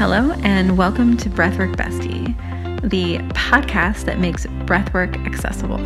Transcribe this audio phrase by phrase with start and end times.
[0.00, 2.34] Hello, and welcome to Breathwork Bestie,
[2.80, 5.76] the podcast that makes breathwork accessible.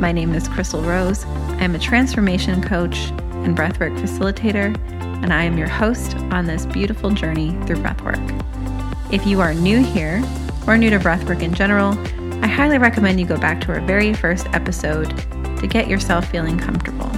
[0.00, 1.24] My name is Chrystal Rose.
[1.60, 2.96] I'm a transformation coach
[3.44, 4.76] and breathwork facilitator,
[5.22, 9.12] and I am your host on this beautiful journey through breathwork.
[9.12, 10.20] If you are new here
[10.66, 11.96] or new to breathwork in general,
[12.44, 15.16] I highly recommend you go back to our very first episode
[15.60, 17.12] to get yourself feeling comfortable.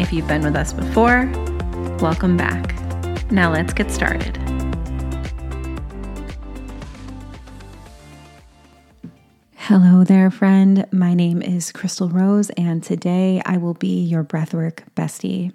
[0.00, 1.28] If you've been with us before,
[1.98, 2.72] welcome back.
[3.32, 4.43] Now let's get started.
[9.68, 10.86] Hello there, friend.
[10.92, 15.54] My name is Chrystal Rose, and today I will be your breathwork bestie.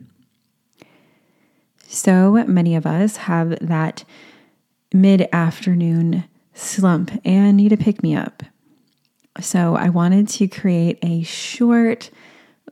[1.86, 4.04] So many of us have that
[4.92, 6.24] mid afternoon
[6.56, 8.42] slump and need a pick me up.
[9.42, 12.10] So I wanted to create a short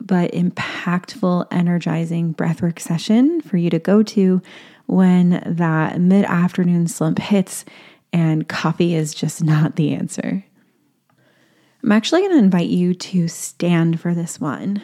[0.01, 4.41] but impactful, energizing breathwork session for you to go to
[4.87, 7.63] when that mid afternoon slump hits
[8.11, 10.43] and coffee is just not the answer.
[11.87, 14.83] I'm actually going to invite you to stand for this one.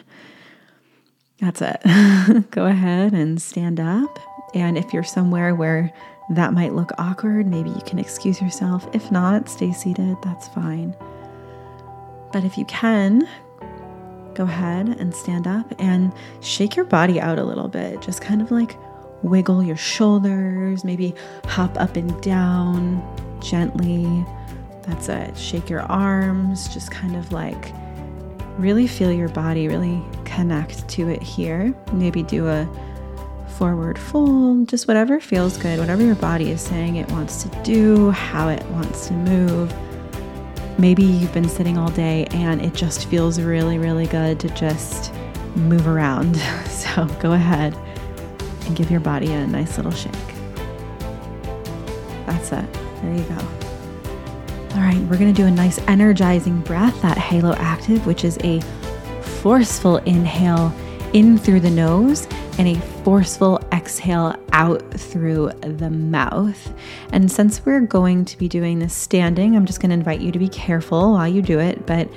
[1.38, 1.82] That's it.
[2.50, 4.18] Go ahead and stand up.
[4.54, 5.92] And if you're somewhere where
[6.30, 8.88] that might look awkward, maybe you can excuse yourself.
[8.94, 10.16] If not, stay seated.
[10.22, 10.96] That's fine.
[12.32, 13.28] But if you can,
[14.32, 18.00] go ahead and stand up and shake your body out a little bit.
[18.00, 18.78] Just kind of like
[19.22, 23.02] wiggle your shoulders, maybe hop up and down
[23.42, 24.24] gently.
[24.86, 25.36] That's it.
[25.36, 27.72] Shake your arms, just kind of like
[28.58, 31.74] really feel your body, really connect to it here.
[31.92, 32.68] Maybe do a
[33.56, 38.10] forward fold, just whatever feels good, whatever your body is saying it wants to do,
[38.10, 39.72] how it wants to move.
[40.78, 45.12] Maybe you've been sitting all day and it just feels really, really good to just
[45.56, 46.40] move around.
[46.84, 47.74] So go ahead
[48.66, 50.12] and give your body a nice little shake.
[52.26, 52.72] That's it.
[53.00, 53.63] There you go.
[54.74, 58.38] All right, we're going to do a nice energizing breath, that halo active, which is
[58.42, 58.60] a
[59.40, 60.74] forceful inhale
[61.12, 62.26] in through the nose
[62.58, 66.74] and a forceful exhale out through the mouth.
[67.12, 70.32] And since we're going to be doing this standing, I'm just going to invite you
[70.32, 72.08] to be careful while you do it, but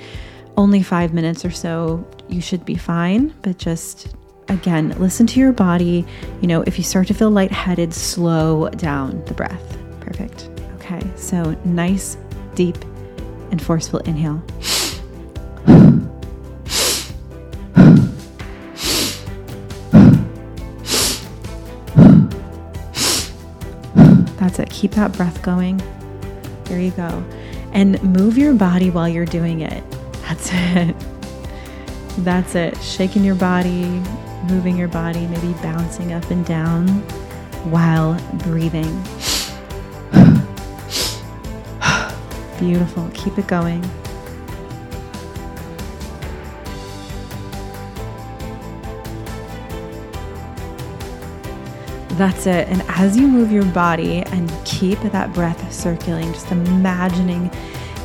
[0.58, 3.36] only five minutes or so, you should be fine.
[3.44, 4.16] But just
[4.50, 6.08] again, listen to your body.
[6.42, 9.78] You know, if you start to feel lightheaded, slow down the breath.
[10.00, 10.50] Perfect.
[10.80, 12.18] Okay, so nice
[12.58, 12.78] deep
[13.52, 14.42] and forceful inhale.
[24.40, 24.70] That's it.
[24.72, 25.82] Keep that breath going.
[26.64, 27.24] There you go.
[27.74, 29.84] And move your body while you're doing it.
[30.24, 30.96] That's it.
[32.20, 32.82] That's it.
[32.82, 33.86] Shaking your body,
[34.50, 36.88] moving your body, maybe bouncing up and down
[37.70, 39.04] while breathing.
[42.60, 43.10] Beautiful.
[43.14, 43.82] Keep it going.
[52.18, 52.68] That's it.
[52.68, 57.52] And as you move your body and keep that breath circulating, just imagining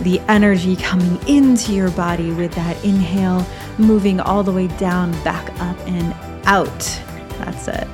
[0.02, 3.46] the energy coming into your body with that inhale,
[3.78, 6.14] moving all the way down, back up, and
[6.46, 6.78] out.
[7.38, 7.88] That's it.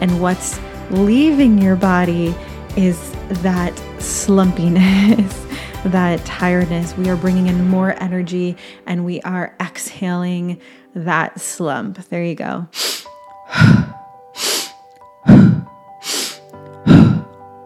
[0.00, 0.58] And what's
[0.90, 2.34] leaving your body
[2.76, 3.12] is
[3.42, 5.36] that slumpiness
[5.84, 6.96] that tiredness.
[6.96, 10.60] We are bringing in more energy and we are exhaling
[10.94, 12.08] that slump.
[12.08, 12.68] There you go.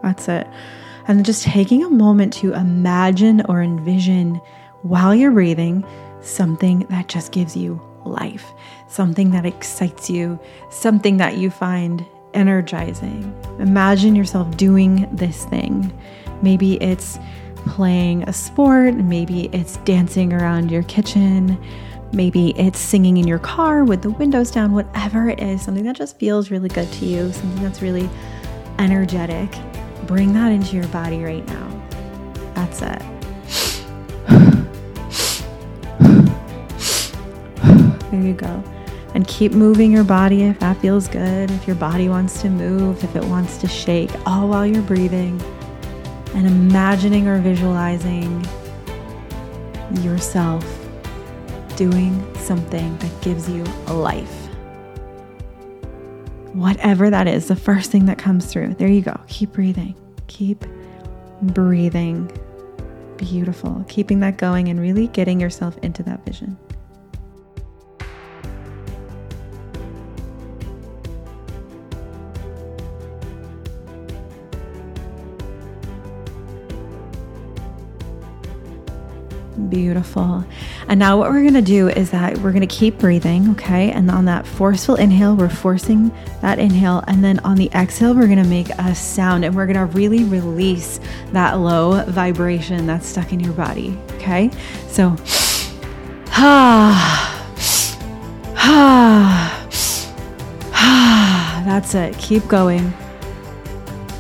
[0.03, 0.47] That's it.
[1.07, 4.41] And just taking a moment to imagine or envision
[4.83, 5.85] while you're breathing
[6.21, 8.47] something that just gives you life,
[8.89, 10.39] something that excites you,
[10.71, 13.35] something that you find energizing.
[13.59, 15.93] Imagine yourself doing this thing.
[16.43, 17.19] Maybe it's
[17.67, 21.59] playing a sport, maybe it's dancing around your kitchen,
[22.13, 25.97] maybe it's singing in your car with the windows down, whatever it is, something that
[25.97, 28.09] just feels really good to you, something that's really
[28.79, 29.51] energetic.
[30.07, 31.83] Bring that into your body right now.
[32.55, 33.03] That's it.
[38.11, 38.63] There you go.
[39.15, 43.03] And keep moving your body if that feels good, if your body wants to move,
[43.03, 45.41] if it wants to shake, all while you're breathing
[46.35, 48.45] and imagining or visualizing
[50.03, 50.65] yourself
[51.77, 54.33] doing something that gives you life.
[56.53, 58.75] Whatever that is, the first thing that comes through.
[58.75, 59.19] There you go.
[59.27, 59.95] Keep breathing.
[60.29, 60.65] Keep
[61.43, 62.31] breathing.
[63.17, 63.85] Beautiful.
[63.89, 66.57] Keeping that going and really getting yourself into that vision.
[79.69, 80.45] Beautiful.
[80.89, 83.93] And now, what we're going to do is that we're going to keep breathing, okay?
[83.93, 86.11] And on that forceful inhale, we're forcing
[86.41, 87.05] that inhale.
[87.07, 89.87] And then on the exhale, we're going to make a sound and we're going to
[89.97, 90.99] really release
[91.33, 94.51] that low vibration that's stuck in your body, okay?
[94.89, 95.15] So,
[96.31, 97.57] ah,
[98.57, 99.69] ah,
[100.73, 101.63] ah.
[101.65, 102.19] That's it.
[102.19, 102.93] Keep going.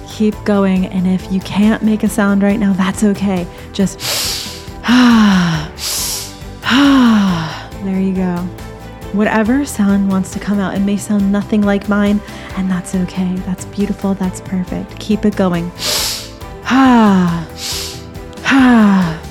[0.08, 0.86] Keep going.
[0.86, 3.46] And if you can't make a sound right now, that's okay.
[3.72, 3.98] Just,
[4.86, 5.23] Ah,
[6.74, 8.36] ah, there you go.
[9.12, 12.20] Whatever sound wants to come out, it may sound nothing like mine,
[12.56, 13.34] and that's okay.
[13.46, 14.14] That's beautiful.
[14.14, 14.98] That's perfect.
[14.98, 15.70] Keep it going.
[16.64, 17.48] Ah,
[18.44, 19.22] ah,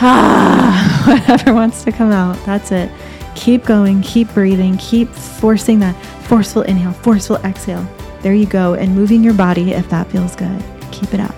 [0.00, 2.36] ah, whatever wants to come out.
[2.44, 2.90] That's it.
[3.36, 4.02] Keep going.
[4.02, 4.76] Keep breathing.
[4.78, 5.94] Keep forcing that
[6.26, 7.86] forceful inhale, forceful exhale.
[8.22, 8.74] There you go.
[8.74, 10.60] And moving your body if that feels good.
[10.90, 11.37] Keep it up.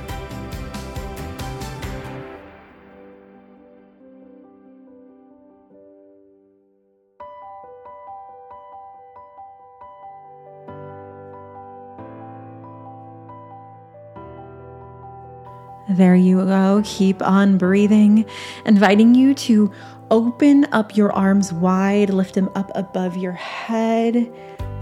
[15.91, 16.83] There you go.
[16.85, 18.25] Keep on breathing,
[18.65, 19.73] inviting you to
[20.13, 24.33] open up your arms wide, lift them up above your head.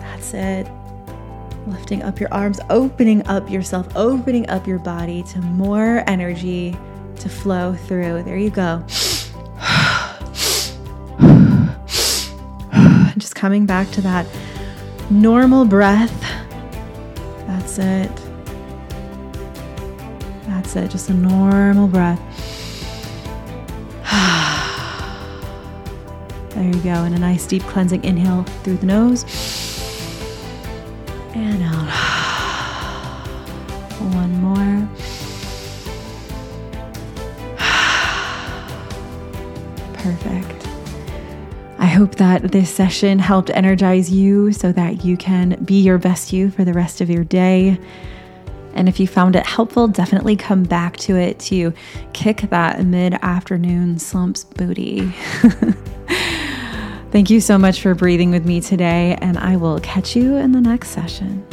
[0.01, 0.69] That's it.
[1.67, 6.77] Lifting up your arms, opening up yourself, opening up your body to more energy
[7.17, 8.23] to flow through.
[8.25, 8.85] There you go.
[13.17, 14.27] Just coming back to that
[15.09, 16.21] normal breath.
[17.47, 18.28] That's it.
[20.69, 22.21] That's it, just a normal breath.
[26.51, 26.91] there you go.
[26.91, 29.25] And a nice deep cleansing inhale through the nose
[31.33, 31.89] and out.
[34.13, 34.87] One more.
[39.95, 40.69] Perfect.
[41.79, 46.35] I hope that this session helped energize you so that you can be your best
[46.35, 47.79] you for the rest of your day.
[48.79, 51.75] And if you found it helpful, definitely come back to it to
[52.13, 55.11] kick that mid afternoon slumps booty.
[57.11, 60.53] Thank you so much for breathing with me today, and I will catch you in
[60.53, 61.45] the next session.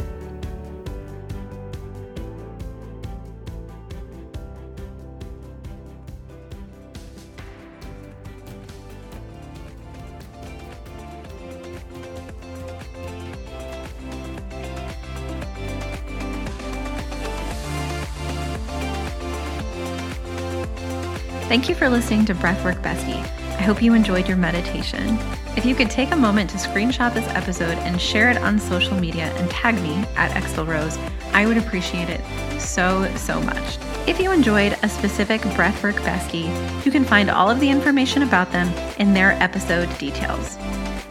[21.48, 23.22] Thank you for listening to Breathwork Bestie.
[23.56, 25.16] I hope you enjoyed your meditation.
[25.56, 28.98] If you could take a moment to screenshot this episode and share it on social
[28.98, 30.98] media and tag me at Exfil Rose,
[31.32, 32.20] I would appreciate it
[32.60, 33.78] so, so much.
[34.08, 38.50] If you enjoyed a specific Breathwork Bestie, you can find all of the information about
[38.50, 38.68] them
[38.98, 40.58] in their episode details.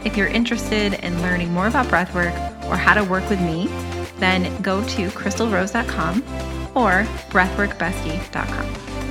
[0.03, 2.35] If you're interested in learning more about breathwork
[2.65, 3.67] or how to work with me,
[4.17, 6.21] then go to chrystalrose.com
[6.75, 9.04] or breathworkbestie.com.